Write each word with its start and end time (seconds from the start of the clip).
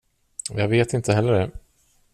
Jag 0.51 0.67
vet 0.67 0.93
inte 0.93 1.13
heller 1.13 1.33
det. 1.33 1.51